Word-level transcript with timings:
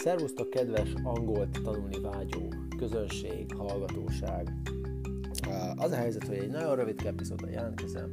Szervusztok, 0.00 0.50
kedves 0.50 0.92
angolt 1.02 1.62
tanulni 1.62 2.00
vágyó 2.00 2.52
közönség, 2.76 3.54
hallgatóság! 3.54 4.52
Az 5.76 5.90
a 5.90 5.96
helyzet, 5.96 6.26
hogy 6.26 6.36
egy 6.36 6.50
nagyon 6.50 6.76
rövid 6.76 7.06
epizódra 7.06 7.48
jelentkezem, 7.48 8.12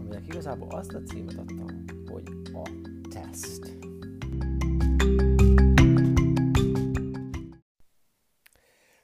aminek 0.00 0.26
igazából 0.26 0.68
azt 0.70 0.92
a 0.92 1.02
címet 1.02 1.38
adtam, 1.38 1.84
hogy 2.06 2.22
a 2.52 2.70
teszt. 3.08 3.76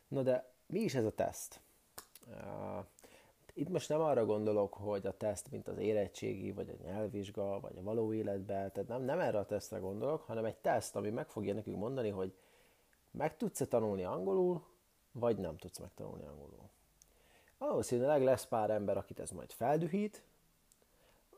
Na 0.08 0.22
de 0.22 0.54
mi 0.66 0.80
is 0.80 0.94
ez 0.94 1.04
a 1.04 1.12
teszt? 1.12 1.60
Itt 3.56 3.68
most 3.68 3.88
nem 3.88 4.00
arra 4.00 4.24
gondolok, 4.24 4.74
hogy 4.74 5.06
a 5.06 5.16
teszt, 5.16 5.50
mint 5.50 5.68
az 5.68 5.78
érettségi, 5.78 6.52
vagy 6.52 6.68
a 6.68 6.84
nyelvvizsga, 6.84 7.60
vagy 7.60 7.76
a 7.78 7.82
való 7.82 8.12
életben, 8.12 8.72
tehát 8.72 8.88
nem, 8.88 9.02
nem 9.02 9.20
erre 9.20 9.38
a 9.38 9.46
tesztre 9.46 9.78
gondolok, 9.78 10.22
hanem 10.22 10.44
egy 10.44 10.56
teszt, 10.56 10.96
ami 10.96 11.10
meg 11.10 11.28
fogja 11.28 11.54
nekünk 11.54 11.76
mondani, 11.76 12.08
hogy 12.08 12.34
meg 13.10 13.36
tudsz-e 13.36 13.66
tanulni 13.66 14.04
angolul, 14.04 14.66
vagy 15.12 15.38
nem 15.38 15.56
tudsz 15.56 15.78
megtanulni 15.78 16.24
angolul. 16.24 16.68
Valószínűleg 17.58 18.22
lesz 18.22 18.46
pár 18.46 18.70
ember, 18.70 18.96
akit 18.96 19.20
ez 19.20 19.30
majd 19.30 19.52
feldühít, 19.52 20.22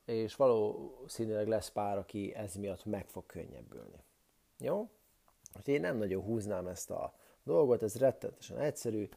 és 0.05 0.37
valószínűleg 0.37 1.49
lesz 1.49 1.71
pár, 1.71 1.99
aki 1.99 2.35
ez 2.35 2.55
miatt 2.55 2.85
meg 2.85 3.09
fog 3.09 3.27
könnyebbülni. 3.27 4.03
Jó? 4.59 4.89
Úgyhogy 5.57 5.75
én 5.75 5.81
nem 5.81 5.97
nagyon 5.97 6.23
húznám 6.23 6.67
ezt 6.67 6.91
a 6.91 7.15
dolgot, 7.43 7.83
ez 7.83 7.99
rettenetesen 7.99 8.59
egyszerű. 8.59 9.09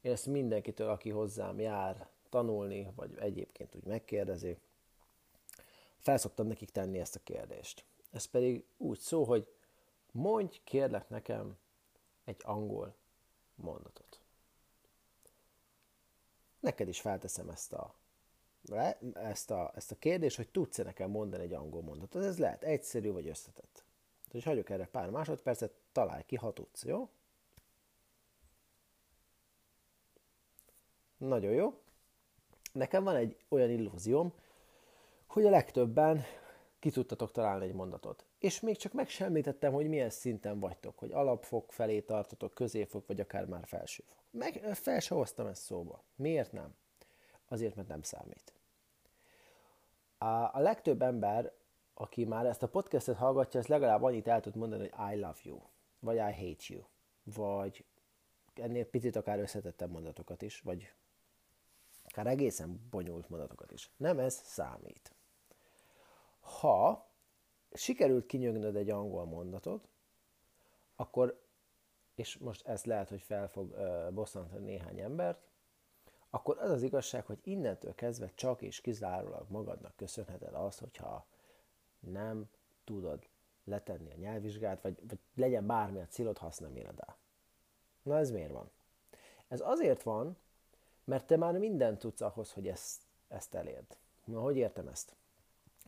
Én 0.00 0.12
ezt 0.12 0.26
mindenkitől, 0.26 0.88
aki 0.88 1.10
hozzám 1.10 1.60
jár, 1.60 2.08
tanulni, 2.28 2.88
vagy 2.94 3.18
egyébként 3.18 3.74
úgy 3.74 3.84
megkérdezi, 3.84 4.58
felszoktam 5.98 6.46
nekik 6.46 6.70
tenni 6.70 6.98
ezt 6.98 7.16
a 7.16 7.20
kérdést. 7.22 7.84
Ez 8.12 8.24
pedig 8.24 8.64
úgy 8.76 8.98
szó, 8.98 9.24
hogy 9.24 9.54
mondj 10.12 10.60
kérlek 10.64 11.08
nekem 11.08 11.58
egy 12.24 12.40
angol 12.44 12.94
mondatot. 13.54 14.20
Neked 16.60 16.88
is 16.88 17.00
felteszem 17.00 17.48
ezt 17.48 17.72
a, 17.72 17.94
ezt 19.14 19.50
a, 19.50 19.72
ezt 19.74 19.90
a 19.90 19.98
kérdést, 19.98 20.36
hogy 20.36 20.48
tudsz-e 20.48 20.82
nekem 20.82 21.10
mondani 21.10 21.42
egy 21.42 21.52
angol 21.52 21.82
mondatot. 21.82 22.24
Ez 22.24 22.38
lehet 22.38 22.62
egyszerű 22.62 23.12
vagy 23.12 23.28
összetett. 23.28 23.84
És 24.32 24.44
hagyok 24.44 24.70
erre 24.70 24.86
pár 24.86 25.10
másodpercet, 25.10 25.72
találj 25.92 26.22
ki, 26.26 26.36
ha 26.36 26.52
tudsz, 26.52 26.84
jó? 26.84 27.10
Nagyon 31.16 31.52
jó. 31.52 31.80
Nekem 32.76 33.04
van 33.04 33.16
egy 33.16 33.36
olyan 33.48 33.70
illúzióm, 33.70 34.32
hogy 35.26 35.44
a 35.44 35.50
legtöbben 35.50 36.24
ki 36.78 36.90
tudtatok 36.90 37.32
találni 37.32 37.64
egy 37.64 37.74
mondatot. 37.74 38.26
És 38.38 38.60
még 38.60 38.76
csak 38.76 38.92
meg 38.92 39.08
sem 39.08 39.26
említettem, 39.26 39.72
hogy 39.72 39.88
milyen 39.88 40.10
szinten 40.10 40.60
vagytok, 40.60 40.98
hogy 40.98 41.12
alapfok 41.12 41.72
felé 41.72 42.00
tartotok, 42.00 42.54
középfok, 42.54 43.06
vagy 43.06 43.20
akár 43.20 43.44
már 43.44 43.66
felsőfok. 43.66 44.16
Meg 44.30 44.54
fel 44.72 45.00
se 45.00 45.14
hoztam 45.14 45.46
ezt 45.46 45.62
szóba. 45.62 46.02
Miért 46.16 46.52
nem? 46.52 46.74
Azért, 47.48 47.74
mert 47.74 47.88
nem 47.88 48.02
számít. 48.02 48.52
A, 50.18 50.26
a 50.26 50.58
legtöbb 50.58 51.02
ember, 51.02 51.52
aki 51.94 52.24
már 52.24 52.46
ezt 52.46 52.62
a 52.62 52.68
podcastet 52.68 53.16
hallgatja, 53.16 53.60
ez 53.60 53.66
legalább 53.66 54.02
annyit 54.02 54.28
el 54.28 54.40
tud 54.40 54.56
mondani, 54.56 54.88
hogy 54.88 55.14
I 55.14 55.16
love 55.20 55.38
you, 55.42 55.58
vagy 55.98 56.16
I 56.16 56.20
hate 56.20 56.64
you, 56.68 56.82
vagy 57.22 57.84
ennél 58.54 58.86
picit 58.86 59.16
akár 59.16 59.38
összetettem 59.38 59.90
mondatokat 59.90 60.42
is, 60.42 60.60
vagy 60.60 60.92
akár 62.16 62.32
egészen 62.32 62.86
bonyolult 62.90 63.28
mondatokat 63.28 63.72
is. 63.72 63.90
Nem 63.96 64.18
ez 64.18 64.34
számít. 64.34 65.14
Ha 66.40 67.10
sikerült 67.72 68.26
kinyögnöd 68.26 68.76
egy 68.76 68.90
angol 68.90 69.24
mondatot, 69.24 69.88
akkor, 70.94 71.42
és 72.14 72.36
most 72.36 72.66
ez 72.66 72.84
lehet, 72.84 73.08
hogy 73.08 73.22
fel 73.22 73.48
fog 73.48 73.74
bosszantani 74.14 74.64
néhány 74.64 75.00
embert, 75.00 75.40
akkor 76.30 76.58
az 76.58 76.70
az 76.70 76.82
igazság, 76.82 77.26
hogy 77.26 77.38
innentől 77.42 77.94
kezdve 77.94 78.30
csak 78.34 78.62
és 78.62 78.80
kizárólag 78.80 79.50
magadnak 79.50 79.96
köszönheted 79.96 80.54
azt, 80.54 80.78
hogyha 80.78 81.26
nem 81.98 82.50
tudod 82.84 83.28
letenni 83.64 84.10
a 84.10 84.16
nyelvvizsgát, 84.16 84.82
vagy, 84.82 85.08
vagy 85.08 85.18
legyen 85.34 85.66
bármi 85.66 86.00
a 86.00 86.06
célod, 86.06 86.38
ha 86.38 86.46
azt 86.46 86.60
nem 86.60 86.76
éred 86.76 87.00
el. 87.06 87.16
Na 88.02 88.18
ez 88.18 88.30
miért 88.30 88.52
van? 88.52 88.70
Ez 89.48 89.60
azért 89.60 90.02
van, 90.02 90.36
mert 91.06 91.26
te 91.26 91.36
már 91.36 91.58
mindent 91.58 91.98
tudsz 91.98 92.20
ahhoz, 92.20 92.52
hogy 92.52 92.68
ezt, 92.68 93.02
ezt 93.28 93.54
elérd. 93.54 93.96
Na, 94.24 94.40
hogy 94.40 94.56
értem 94.56 94.88
ezt? 94.88 95.14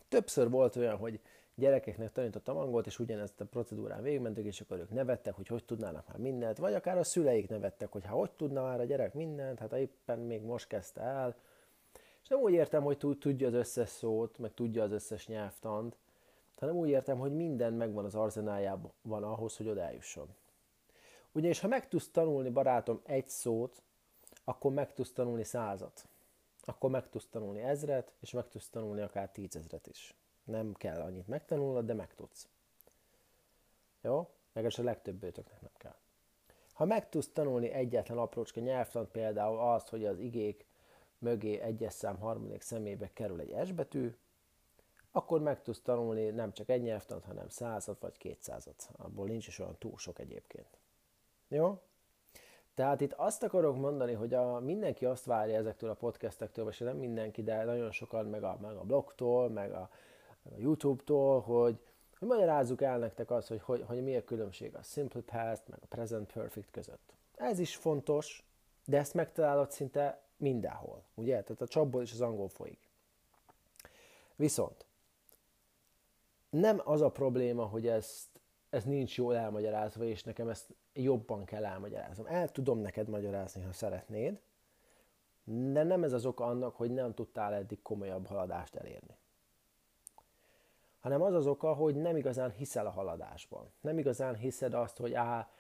Többször 0.08 0.50
volt 0.50 0.76
olyan, 0.76 0.96
hogy 0.96 1.20
gyerekeknek 1.54 2.12
tanítottam 2.12 2.56
angolt, 2.56 2.86
és 2.86 2.98
ugyanezt 2.98 3.40
a 3.40 3.44
procedúrán 3.44 4.02
végigmentük, 4.02 4.44
és 4.44 4.60
akkor 4.60 4.78
ők 4.78 4.90
nevettek, 4.90 5.34
hogy 5.34 5.46
hogy 5.46 5.64
tudnának 5.64 6.08
már 6.08 6.16
mindent, 6.16 6.58
vagy 6.58 6.74
akár 6.74 6.98
a 6.98 7.04
szüleik 7.04 7.48
nevettek, 7.48 7.92
hogy 7.92 8.04
ha 8.04 8.16
hogy 8.16 8.30
tudna 8.30 8.62
már 8.62 8.80
a 8.80 8.84
gyerek 8.84 9.14
mindent, 9.14 9.58
hát 9.58 9.72
éppen 9.72 10.18
még 10.18 10.42
most 10.42 10.66
kezdte 10.66 11.00
el. 11.00 11.36
És 12.22 12.28
nem 12.28 12.40
úgy 12.40 12.52
értem, 12.52 12.82
hogy 12.82 12.98
tudja 12.98 13.46
az 13.46 13.54
összes 13.54 13.88
szót, 13.88 14.38
meg 14.38 14.54
tudja 14.54 14.82
az 14.82 14.92
összes 14.92 15.26
nyelvtant, 15.26 15.96
hanem 16.56 16.76
úgy 16.76 16.88
értem, 16.88 17.18
hogy 17.18 17.32
minden 17.36 17.72
megvan 17.72 18.04
az 18.04 18.14
arzenájában 18.14 18.92
ahhoz, 19.02 19.56
hogy 19.56 19.68
oda 19.68 19.80
eljusson. 19.80 20.28
Ugyanis 21.32 21.60
ha 21.60 21.68
meg 21.68 21.88
tudsz 21.88 22.10
tanulni, 22.10 22.50
barátom, 22.50 23.00
egy 23.04 23.28
szót, 23.28 23.82
akkor 24.48 24.72
meg 24.72 24.94
tudsz 24.94 25.12
tanulni 25.12 25.44
százat. 25.44 26.08
Akkor 26.64 26.90
meg 26.90 27.08
tudsz 27.08 27.26
tanulni 27.30 27.60
ezret, 27.60 28.12
és 28.20 28.30
meg 28.30 28.48
tudsz 28.48 28.68
tanulni 28.68 29.00
akár 29.00 29.30
tízezret 29.30 29.86
is. 29.86 30.14
Nem 30.44 30.74
kell 30.74 31.00
annyit 31.00 31.26
megtanulnod, 31.28 31.86
de 31.86 31.94
meg 31.94 32.14
tudsz. 32.14 32.48
Jó? 34.00 34.30
Legalábbis 34.52 34.78
a 34.78 34.82
legtöbb 34.82 35.22
őtöknek 35.22 35.60
nem 35.60 35.70
kell. 35.76 35.96
Ha 36.72 36.84
meg 36.84 37.08
tudsz 37.08 37.28
tanulni 37.32 37.70
egyetlen 37.70 38.18
aprócska 38.18 38.60
nyelvtant, 38.60 39.08
például 39.08 39.58
azt, 39.58 39.88
hogy 39.88 40.04
az 40.04 40.18
igék 40.18 40.66
mögé 41.18 41.58
egyes 41.58 41.92
szám 41.92 42.18
harmadik 42.18 42.62
szemébe 42.62 43.10
kerül 43.12 43.40
egy 43.40 43.66
S 43.66 43.72
betű, 43.72 44.16
akkor 45.10 45.40
meg 45.40 45.62
tudsz 45.62 45.80
tanulni 45.80 46.30
nem 46.30 46.52
csak 46.52 46.68
egy 46.68 46.82
nyelvtant, 46.82 47.24
hanem 47.24 47.48
százat 47.48 48.00
vagy 48.00 48.16
kétszázat. 48.18 48.88
Abból 48.96 49.26
nincs 49.26 49.46
is 49.46 49.58
olyan 49.58 49.78
túl 49.78 49.98
sok 49.98 50.18
egyébként. 50.18 50.78
Jó? 51.48 51.82
Tehát 52.78 53.00
itt 53.00 53.12
azt 53.12 53.42
akarok 53.42 53.76
mondani, 53.76 54.12
hogy 54.12 54.34
a, 54.34 54.60
mindenki 54.60 55.04
azt 55.04 55.24
várja 55.24 55.56
ezektől 55.56 55.90
a 55.90 55.94
podcastektől, 55.94 56.64
vagy 56.64 56.76
nem 56.78 56.96
mindenki, 56.96 57.42
de 57.42 57.64
nagyon 57.64 57.90
sokan, 57.90 58.26
meg 58.26 58.42
a, 58.42 58.58
meg 58.60 58.76
a 58.76 58.82
blogtól, 58.82 59.48
meg 59.48 59.72
a, 59.72 59.90
meg 60.42 60.54
a 60.54 60.60
YouTube-tól, 60.60 61.40
hogy, 61.40 61.78
hogy 62.18 62.28
magyarázzuk 62.28 62.82
el 62.82 62.98
nektek 62.98 63.30
azt, 63.30 63.48
hogy, 63.48 63.60
hogy, 63.62 63.84
hogy 63.86 64.02
mi 64.02 64.16
a 64.16 64.24
különbség 64.24 64.74
a 64.74 64.82
Simple 64.82 65.20
Past, 65.20 65.68
meg 65.68 65.78
a 65.82 65.86
Present 65.88 66.32
Perfect 66.32 66.70
között. 66.70 67.12
Ez 67.36 67.58
is 67.58 67.76
fontos, 67.76 68.44
de 68.84 68.98
ezt 68.98 69.14
megtalálod 69.14 69.70
szinte 69.70 70.22
mindenhol, 70.36 71.02
ugye? 71.14 71.42
Tehát 71.42 71.60
a 71.60 71.66
csapból 71.66 72.02
is 72.02 72.12
az 72.12 72.20
angol 72.20 72.48
folyik. 72.48 72.88
Viszont 74.36 74.86
nem 76.50 76.80
az 76.84 77.00
a 77.00 77.10
probléma, 77.10 77.64
hogy 77.64 77.86
ezt 77.86 78.37
ez 78.70 78.84
nincs 78.84 79.16
jól 79.16 79.36
elmagyarázva, 79.36 80.04
és 80.04 80.22
nekem 80.22 80.48
ezt 80.48 80.74
jobban 80.92 81.44
kell 81.44 81.64
elmagyaráznom. 81.64 82.26
El 82.26 82.48
tudom 82.48 82.78
neked 82.78 83.08
magyarázni, 83.08 83.62
ha 83.62 83.72
szeretnéd, 83.72 84.40
de 85.44 85.82
nem 85.82 86.04
ez 86.04 86.12
az 86.12 86.26
oka 86.26 86.44
annak, 86.44 86.76
hogy 86.76 86.90
nem 86.90 87.14
tudtál 87.14 87.54
eddig 87.54 87.82
komolyabb 87.82 88.26
haladást 88.26 88.74
elérni. 88.74 89.16
Hanem 91.00 91.22
az 91.22 91.34
az 91.34 91.46
oka, 91.46 91.74
hogy 91.74 91.96
nem 91.96 92.16
igazán 92.16 92.50
hiszel 92.50 92.86
a 92.86 92.90
haladásban. 92.90 93.72
Nem 93.80 93.98
igazán 93.98 94.34
hiszed 94.34 94.74
azt, 94.74 94.96
hogy 94.96 95.14
A, 95.14 95.50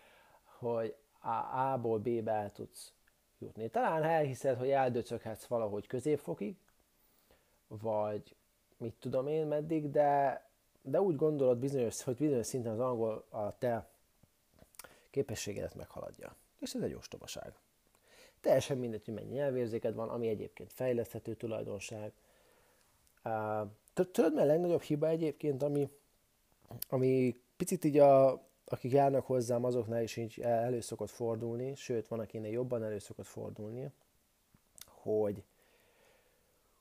hogy 0.58 0.96
A, 1.20 1.58
A-ból 1.72 1.98
B-be 1.98 2.32
el 2.32 2.52
tudsz 2.52 2.92
jutni. 3.38 3.68
Talán 3.68 4.02
elhiszed, 4.02 4.58
hogy 4.58 4.70
eldöcöghetsz 4.70 5.46
valahogy 5.46 5.86
középfokig, 5.86 6.56
vagy 7.68 8.36
mit 8.76 8.94
tudom 8.94 9.26
én 9.26 9.46
meddig, 9.46 9.90
de 9.90 10.42
de 10.90 11.00
úgy 11.00 11.16
gondolod 11.16 11.58
bizonyos, 11.58 12.02
hogy 12.02 12.16
bizonyos 12.16 12.46
szinten 12.46 12.72
az 12.72 12.80
angol 12.80 13.24
a 13.28 13.58
te 13.58 13.88
képességedet 15.10 15.74
meghaladja. 15.74 16.36
És 16.60 16.74
ez 16.74 16.82
egy 16.82 16.94
ostobaság. 16.94 17.54
Teljesen 18.40 18.78
mindegy, 18.78 19.04
hogy 19.04 19.14
mennyi 19.14 19.32
nyelvérzéked 19.32 19.94
van, 19.94 20.08
ami 20.08 20.28
egyébként 20.28 20.72
fejleszthető 20.72 21.34
tulajdonság. 21.34 22.12
Tudod, 23.94 24.34
mi 24.34 24.40
a 24.40 24.44
legnagyobb 24.44 24.80
hiba 24.80 25.08
egyébként, 25.08 25.62
ami, 25.62 25.90
ami 26.88 27.40
picit 27.56 27.84
így 27.84 27.98
a, 27.98 28.42
akik 28.64 28.92
járnak 28.92 29.26
hozzám, 29.26 29.64
azoknál 29.64 30.02
is 30.02 30.16
így 30.16 30.40
elő 30.40 30.80
szokott 30.80 31.10
fordulni, 31.10 31.74
sőt, 31.74 32.08
van, 32.08 32.20
akinek 32.20 32.50
jobban 32.50 32.84
elő 32.84 32.98
szokott 32.98 33.26
fordulni, 33.26 33.90
hogy, 34.86 35.42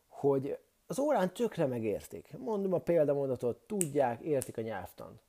hogy 0.07 0.57
az 0.87 0.99
órán 0.99 1.33
tökre 1.33 1.65
megértik. 1.65 2.37
Mondom 2.37 2.73
a 2.73 2.79
példamondatot, 2.79 3.57
tudják, 3.57 4.21
értik 4.21 4.57
a 4.57 4.61
nyelvtan. 4.61 5.19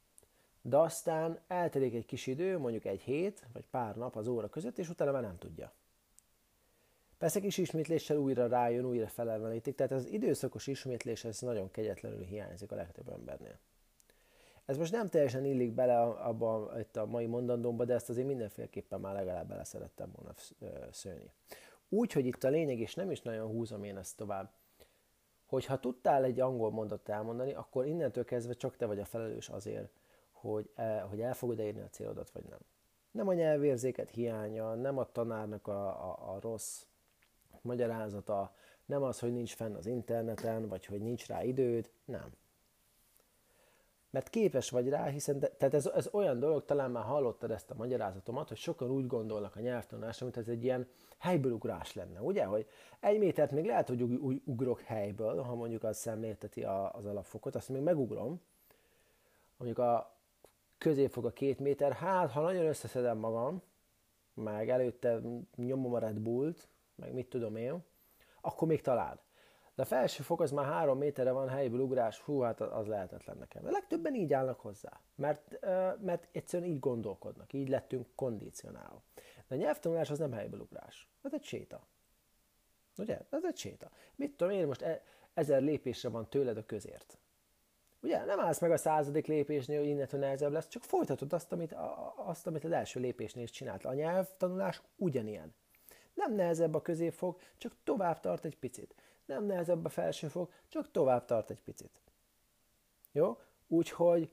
De 0.62 0.76
aztán 0.76 1.40
eltelik 1.46 1.94
egy 1.94 2.06
kis 2.06 2.26
idő, 2.26 2.58
mondjuk 2.58 2.84
egy 2.84 3.00
hét, 3.00 3.46
vagy 3.52 3.64
pár 3.70 3.96
nap 3.96 4.16
az 4.16 4.28
óra 4.28 4.48
között, 4.48 4.78
és 4.78 4.88
utána 4.88 5.12
már 5.12 5.22
nem 5.22 5.38
tudja. 5.38 5.72
Persze 7.18 7.40
kis 7.40 7.58
ismétléssel 7.58 8.16
újra 8.16 8.46
rájön, 8.46 8.84
újra 8.84 9.08
felelvenítik, 9.08 9.74
tehát 9.74 9.92
az 9.92 10.06
időszakos 10.06 10.66
ismétlés 10.66 11.24
ez 11.24 11.40
nagyon 11.40 11.70
kegyetlenül 11.70 12.24
hiányzik 12.24 12.72
a 12.72 12.74
legtöbb 12.74 13.08
embernél. 13.08 13.58
Ez 14.64 14.76
most 14.76 14.92
nem 14.92 15.08
teljesen 15.08 15.44
illik 15.44 15.72
bele 15.72 16.00
abba 16.02 16.72
itt 16.78 16.96
a 16.96 17.06
mai 17.06 17.26
mondandómba, 17.26 17.84
de 17.84 17.94
ezt 17.94 18.08
azért 18.08 18.26
mindenféleképpen 18.26 19.00
már 19.00 19.14
legalább 19.14 19.48
bele 19.48 19.64
szerettem 19.64 20.10
volna 20.16 20.34
szőni. 20.90 21.30
Úgy, 21.88 22.12
hogy 22.12 22.26
itt 22.26 22.44
a 22.44 22.48
lényeg, 22.48 22.78
és 22.78 22.94
nem 22.94 23.10
is 23.10 23.22
nagyon 23.22 23.46
húzom 23.46 23.84
én 23.84 23.96
ezt 23.96 24.16
tovább, 24.16 24.50
hogyha 25.48 25.80
tudtál 25.80 26.24
egy 26.24 26.40
angol 26.40 26.70
mondatot 26.70 27.08
elmondani, 27.08 27.52
akkor 27.52 27.86
innentől 27.86 28.24
kezdve 28.24 28.52
csak 28.52 28.76
te 28.76 28.86
vagy 28.86 28.98
a 28.98 29.04
felelős 29.04 29.48
azért, 29.48 29.90
hogy 30.32 30.70
el, 30.74 31.06
hogy 31.06 31.20
el 31.20 31.34
fogod 31.34 31.58
érni 31.58 31.80
a 31.80 31.88
célodat, 31.88 32.30
vagy 32.30 32.44
nem. 32.44 32.58
Nem 33.10 33.28
a 33.28 33.32
nyelvérzéket 33.32 34.10
hiánya, 34.10 34.74
nem 34.74 34.98
a 34.98 35.12
tanárnak 35.12 35.66
a, 35.66 35.86
a, 35.86 36.34
a 36.34 36.40
rossz 36.40 36.84
magyarázata, 37.60 38.54
nem 38.84 39.02
az, 39.02 39.18
hogy 39.18 39.32
nincs 39.32 39.54
fenn 39.54 39.74
az 39.74 39.86
interneten, 39.86 40.68
vagy 40.68 40.86
hogy 40.86 41.00
nincs 41.00 41.26
rá 41.26 41.42
időd, 41.42 41.90
nem. 42.04 42.32
Mert 44.10 44.28
képes 44.28 44.70
vagy 44.70 44.88
rá, 44.88 45.06
hiszen 45.06 45.38
de, 45.38 45.48
tehát 45.48 45.74
ez, 45.74 45.86
ez 45.86 46.08
olyan 46.12 46.38
dolog, 46.38 46.64
talán 46.64 46.90
már 46.90 47.04
hallottad 47.04 47.50
ezt 47.50 47.70
a 47.70 47.74
magyarázatomat, 47.74 48.48
hogy 48.48 48.56
sokan 48.56 48.90
úgy 48.90 49.06
gondolnak 49.06 49.56
a 49.56 49.60
nyelvtanulásra, 49.60 50.24
mint 50.24 50.36
ez 50.38 50.48
egy 50.48 50.64
ilyen 50.64 50.88
helyből 51.18 51.52
ugrás 51.52 51.94
lenne, 51.94 52.20
ugye? 52.20 52.44
Hogy 52.44 52.66
egy 53.00 53.18
métert 53.18 53.50
még 53.50 53.64
lehet, 53.64 53.88
hogy 53.88 54.02
úgy 54.02 54.42
ugrok 54.44 54.80
helyből, 54.80 55.42
ha 55.42 55.54
mondjuk 55.54 55.84
az 55.84 55.96
szemlélteti 55.96 56.64
az 56.92 57.06
alapfokot, 57.06 57.54
azt 57.54 57.68
még 57.68 57.82
megugrom. 57.82 58.40
Mondjuk 59.56 59.78
a 59.78 60.16
középfok 60.78 61.24
a 61.24 61.30
két 61.30 61.58
méter, 61.58 61.92
hát 61.92 62.30
ha 62.30 62.40
nagyon 62.40 62.66
összeszedem 62.66 63.18
magam, 63.18 63.62
meg 64.34 64.70
előtte 64.70 65.20
nyomom 65.56 65.94
a 65.94 65.98
Red 65.98 66.18
Bullt, 66.18 66.68
meg 66.94 67.12
mit 67.12 67.28
tudom 67.28 67.56
én, 67.56 67.84
akkor 68.40 68.68
még 68.68 68.80
talán. 68.80 69.18
De 69.78 69.84
a 69.84 69.86
felső 69.86 70.22
fok 70.22 70.40
az 70.40 70.50
már 70.50 70.64
három 70.64 70.98
méterre 70.98 71.30
van 71.30 71.48
helyből 71.48 71.80
ugrás, 71.80 72.20
hú, 72.20 72.40
hát 72.40 72.60
az 72.60 72.86
lehetetlen 72.86 73.36
nekem. 73.36 73.62
De 73.62 73.70
legtöbben 73.70 74.14
így 74.14 74.32
állnak 74.32 74.60
hozzá, 74.60 75.00
mert, 75.14 75.58
mert 76.00 76.28
egyszerűen 76.32 76.70
így 76.70 76.78
gondolkodnak, 76.78 77.52
így 77.52 77.68
lettünk 77.68 78.06
kondicionálva. 78.14 79.02
De 79.48 79.54
a 79.54 79.58
nyelvtanulás 79.58 80.10
az 80.10 80.18
nem 80.18 80.32
helyből 80.32 80.60
ugrás, 80.60 81.08
ez 81.22 81.34
egy 81.34 81.42
séta. 81.42 81.86
Ugye? 82.96 83.20
Ez 83.30 83.44
egy 83.44 83.56
séta. 83.56 83.90
Mit 84.14 84.36
tudom 84.36 84.52
én, 84.52 84.66
most 84.66 84.82
e- 84.82 85.02
ezer 85.34 85.62
lépésre 85.62 86.08
van 86.08 86.28
tőled 86.28 86.56
a 86.56 86.66
közért. 86.66 87.18
Ugye 88.00 88.24
nem 88.24 88.40
állsz 88.40 88.60
meg 88.60 88.70
a 88.70 88.76
századik 88.76 89.26
lépésnél, 89.26 89.78
hogy 89.78 89.88
innentől 89.88 90.20
nehezebb 90.20 90.52
lesz, 90.52 90.68
csak 90.68 90.84
folytatod 90.84 91.32
azt, 91.32 91.52
amit, 91.52 91.74
azt, 92.16 92.46
amit 92.46 92.64
az 92.64 92.72
első 92.72 93.00
lépésnél 93.00 93.42
is 93.42 93.50
csinált. 93.50 93.84
A 93.84 93.94
nyelvtanulás 93.94 94.82
ugyanilyen. 94.96 95.54
Nem 96.14 96.34
nehezebb 96.34 96.74
a 96.74 96.82
középfog, 96.82 97.40
csak 97.56 97.76
tovább 97.84 98.20
tart 98.20 98.44
egy 98.44 98.58
picit. 98.58 98.94
Nem 99.28 99.44
nehezebb 99.44 99.84
a 99.84 99.88
felsőfog, 99.88 100.50
csak 100.68 100.90
tovább 100.90 101.24
tart 101.24 101.50
egy 101.50 101.62
picit. 101.62 102.00
Jó? 103.12 103.38
Úgyhogy 103.66 104.30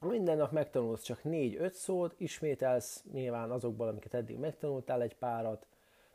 minden 0.00 0.36
nap 0.36 0.52
megtanulsz 0.52 1.02
csak 1.02 1.20
4-5 1.24 1.72
szót, 1.72 2.14
ismételsz 2.16 3.04
nyilván 3.12 3.50
azokból, 3.50 3.88
amiket 3.88 4.14
eddig 4.14 4.38
megtanultál 4.38 5.02
egy 5.02 5.16
párat, 5.16 5.66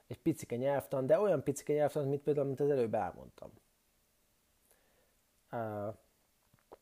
egy 0.08 0.20
picike 0.20 0.56
nyelvtan, 0.56 1.06
de 1.06 1.20
olyan 1.20 1.44
picike 1.44 1.74
nyelvtan, 1.74 2.08
mint 2.08 2.22
például, 2.22 2.46
amit 2.46 2.60
az 2.60 2.70
előbb 2.70 2.94
elmondtam. 2.94 3.52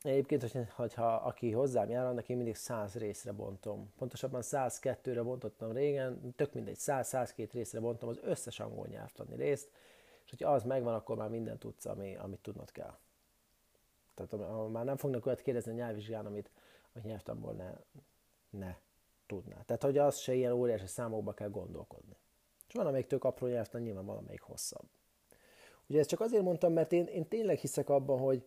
Egyébként, 0.01 0.41
hogy, 0.41 0.67
hogyha 0.75 1.15
aki 1.15 1.51
hozzám 1.51 1.89
jár, 1.89 2.05
annak 2.05 2.29
én 2.29 2.35
mindig 2.35 2.55
100 2.55 2.95
részre 2.95 3.31
bontom. 3.31 3.93
Pontosabban 3.97 4.41
102-re 4.43 5.21
bontottam 5.21 5.71
régen, 5.71 6.33
tök 6.35 6.53
mindegy, 6.53 6.77
100-102 6.79 7.49
részre 7.51 7.79
bontom 7.79 8.09
az 8.09 8.19
összes 8.23 8.59
angol 8.59 8.87
nyelvtani 8.87 9.35
részt, 9.35 9.69
és 10.29 10.35
hogyha 10.37 10.53
az 10.53 10.63
megvan, 10.63 10.93
akkor 10.93 11.17
már 11.17 11.29
mindent 11.29 11.59
tudsz, 11.59 11.85
ami, 11.85 12.15
amit 12.15 12.39
tudnod 12.39 12.71
kell. 12.71 12.97
Tehát 14.13 14.69
már 14.71 14.85
nem 14.85 14.97
fognak 14.97 15.25
olyat 15.25 15.41
kérdezni 15.41 15.71
a 15.71 15.75
nyelvvizsgán, 15.75 16.25
amit 16.25 16.51
a 16.93 16.99
nyelvtanból 17.03 17.53
ne, 17.53 17.73
ne 18.49 18.75
tudná. 19.25 19.61
Tehát, 19.61 19.83
hogy 19.83 19.97
az 19.97 20.17
se 20.17 20.33
ilyen 20.33 20.51
óriási 20.51 20.87
számokba 20.87 21.33
kell 21.33 21.49
gondolkodni. 21.49 22.15
És 22.67 22.73
van, 22.73 22.87
amelyik 22.87 23.07
tök 23.07 23.23
apró 23.23 23.47
nyelvtan, 23.47 23.81
nyilván 23.81 24.05
valamelyik 24.05 24.41
hosszabb. 24.41 24.85
Ugye 25.87 25.99
ezt 25.99 26.09
csak 26.09 26.19
azért 26.19 26.43
mondtam, 26.43 26.73
mert 26.73 26.91
én, 26.91 27.05
én 27.05 27.27
tényleg 27.27 27.57
hiszek 27.57 27.89
abban, 27.89 28.19
hogy 28.19 28.45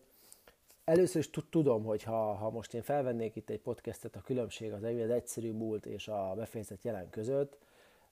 először 0.83 1.21
is 1.21 1.29
tudom, 1.49 1.83
hogy 1.83 2.03
ha, 2.03 2.33
ha 2.33 2.49
most 2.49 2.73
én 2.73 2.81
felvennék 2.81 3.35
itt 3.35 3.49
egy 3.49 3.61
podcastet, 3.61 4.15
a 4.15 4.21
különbség 4.21 4.71
az 4.73 4.83
az 4.83 5.09
egyszerű 5.09 5.51
múlt 5.51 5.85
és 5.85 6.07
a 6.07 6.33
befejezett 6.35 6.83
jelen 6.83 7.09
között, 7.09 7.57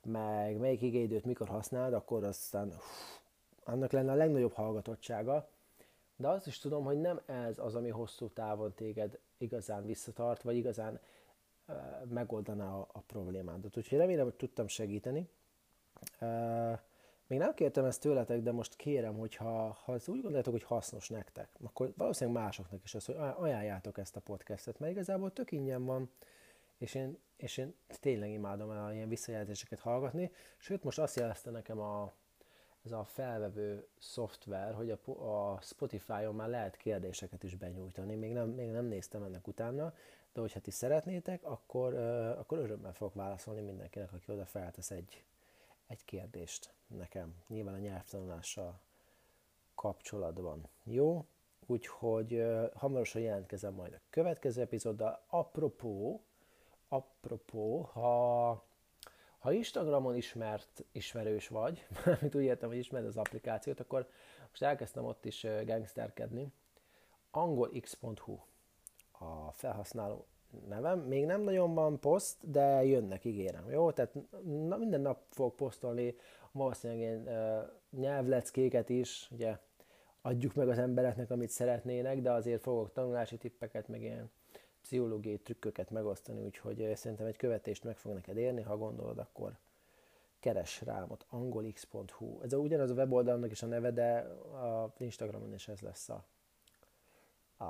meg 0.03 0.57
melyik 0.57 0.81
igéidőt 0.81 1.25
mikor 1.25 1.47
használd, 1.47 1.93
akkor 1.93 2.23
aztán 2.23 2.67
uff, 2.67 3.20
annak 3.63 3.91
lenne 3.91 4.11
a 4.11 4.15
legnagyobb 4.15 4.53
hallgatottsága, 4.53 5.49
de 6.15 6.27
azt 6.27 6.47
is 6.47 6.57
tudom, 6.59 6.83
hogy 6.83 7.01
nem 7.01 7.21
ez 7.25 7.57
az, 7.57 7.75
ami 7.75 7.89
hosszú 7.89 8.29
távon 8.29 8.73
téged 8.73 9.19
igazán 9.37 9.85
visszatart, 9.85 10.41
vagy 10.41 10.55
igazán 10.55 10.99
uh, 11.67 11.75
megoldaná 12.09 12.73
a, 12.73 12.87
a 12.91 12.99
problémádat. 12.99 13.77
Úgyhogy 13.77 13.97
remélem, 13.97 14.23
hogy 14.23 14.35
tudtam 14.35 14.67
segíteni. 14.67 15.29
Még 17.27 17.39
nem 17.39 17.53
kértem 17.53 17.85
ezt 17.85 18.01
tőletek, 18.01 18.41
de 18.41 18.51
most 18.51 18.75
kérem, 18.75 19.17
hogy 19.17 19.35
ha, 19.35 19.77
ha 19.83 19.93
ezt 19.93 20.07
úgy 20.07 20.21
gondoljátok, 20.21 20.53
hogy 20.53 20.63
hasznos 20.63 21.09
nektek, 21.09 21.49
akkor 21.61 21.93
valószínűleg 21.97 22.43
másoknak 22.43 22.83
is 22.83 22.95
az, 22.95 23.05
hogy 23.05 23.15
ajánljátok 23.15 23.97
ezt 23.97 24.15
a 24.15 24.19
podcastet, 24.19 24.79
mert 24.79 24.91
igazából 24.91 25.33
tök 25.33 25.51
ingyen 25.51 25.85
van, 25.85 26.09
és 26.77 26.93
én, 26.95 27.17
és 27.37 27.57
én 27.57 27.75
tényleg 27.87 28.29
imádom 28.29 28.71
el 28.71 28.93
ilyen 28.93 29.09
visszajelzéseket 29.09 29.79
hallgatni, 29.79 30.31
sőt 30.57 30.83
most 30.83 30.99
azt 30.99 31.15
jelezte 31.15 31.49
nekem 31.51 31.79
a, 31.79 32.13
ez 32.85 32.91
a 32.91 33.03
felvevő 33.03 33.87
szoftver, 33.99 34.73
hogy 34.73 34.91
a, 34.91 35.11
a 35.11 35.61
Spotify-on 35.61 36.35
már 36.35 36.49
lehet 36.49 36.77
kérdéseket 36.77 37.43
is 37.43 37.55
benyújtani. 37.55 38.15
Még 38.15 38.33
nem, 38.33 38.49
még 38.49 38.69
nem 38.69 38.85
néztem 38.85 39.23
ennek 39.23 39.47
utána, 39.47 39.93
de 40.33 40.39
hogyha 40.41 40.59
ti 40.59 40.71
szeretnétek, 40.71 41.43
akkor, 41.43 41.93
uh, 41.93 42.39
akkor 42.39 42.57
örömmel 42.57 42.93
fogok 42.93 43.13
válaszolni 43.13 43.61
mindenkinek, 43.61 44.13
aki 44.13 44.31
oda 44.31 44.45
feltesz 44.45 44.91
egy, 44.91 45.23
egy 45.87 46.05
kérdést 46.05 46.73
nekem. 46.87 47.35
Nyilván 47.47 47.73
a 47.73 47.77
nyelvtanulással 47.77 48.79
kapcsolatban. 49.75 50.67
Jó? 50.83 51.25
Úgyhogy 51.65 52.33
uh, 52.33 52.73
hamarosan 52.73 53.21
jelentkezem 53.21 53.73
majd 53.73 53.93
a 53.93 53.99
következő 54.09 54.61
epizóddal. 54.61 55.23
Apropó, 55.27 56.21
apropó, 56.87 57.81
ha 57.81 58.63
ha 59.41 59.51
Instagramon 59.51 60.15
ismert, 60.15 60.85
ismerős 60.91 61.47
vagy, 61.47 61.87
amit 62.21 62.35
úgy 62.35 62.43
értem, 62.43 62.69
hogy 62.69 62.77
ismered 62.77 63.07
az 63.07 63.17
applikációt, 63.17 63.79
akkor 63.79 64.07
most 64.49 64.61
elkezdtem 64.61 65.05
ott 65.05 65.25
is 65.25 65.45
gangsterkedni. 65.65 66.47
angolx.hu 67.31 68.39
a 69.11 69.51
felhasználó 69.51 70.25
nevem. 70.67 70.99
Még 70.99 71.25
nem 71.25 71.41
nagyon 71.41 71.73
van 71.73 71.99
poszt, 71.99 72.51
de 72.51 72.83
jönnek, 72.85 73.25
ígérem. 73.25 73.69
Jó? 73.69 73.91
Tehát 73.91 74.13
na, 74.43 74.77
minden 74.77 75.01
nap 75.01 75.21
fogok 75.29 75.55
posztolni 75.55 76.15
valószínűleg 76.51 77.01
ilyen 77.01 77.27
uh, 77.27 77.99
nyelvleckéket 77.99 78.89
is, 78.89 79.27
ugye 79.31 79.57
adjuk 80.21 80.53
meg 80.53 80.69
az 80.69 80.77
embereknek, 80.77 81.31
amit 81.31 81.49
szeretnének, 81.49 82.21
de 82.21 82.31
azért 82.31 82.61
fogok 82.61 82.91
tanulási 82.91 83.37
tippeket, 83.37 83.87
meg 83.87 84.01
ilyen 84.01 84.31
pszichológiai 84.81 85.37
trükköket 85.37 85.89
megosztani, 85.89 86.41
úgyhogy 86.41 86.91
szerintem 86.95 87.27
egy 87.27 87.37
követést 87.37 87.83
meg 87.83 87.97
fog 87.97 88.13
neked 88.13 88.37
érni, 88.37 88.61
ha 88.61 88.77
gondolod, 88.77 89.17
akkor 89.17 89.57
keres 90.39 90.81
rám 90.81 91.11
ott 91.11 91.25
angolx.hu. 91.29 92.41
Ez 92.41 92.53
a, 92.53 92.57
ugyanaz 92.57 92.89
a 92.89 92.93
weboldalnak 92.93 93.51
is 93.51 93.61
a 93.61 93.65
neve, 93.65 93.91
de 93.91 94.17
a 94.57 94.93
Instagramon 94.97 95.53
is 95.53 95.67
ez 95.67 95.79
lesz 95.79 96.09
a, 96.09 96.25
a, 97.57 97.65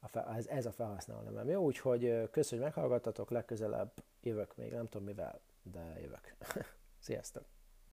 a 0.00 0.34
ez, 0.36 0.46
ez 0.46 0.66
a 0.66 0.72
felhasználó 0.72 1.20
nevem. 1.20 1.48
Jó, 1.48 1.62
úgyhogy 1.62 2.30
köszönjük, 2.30 2.66
hogy 2.66 2.74
meghallgattatok, 2.74 3.30
legközelebb 3.30 3.92
jövök 4.22 4.56
még, 4.56 4.72
nem 4.72 4.88
tudom 4.88 5.06
mivel, 5.06 5.40
de 5.62 6.00
jövök. 6.00 6.36
Sziasztok! 6.98 7.59